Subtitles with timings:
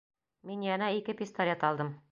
[0.51, 1.99] Мин йәнә ике пистолет алдым.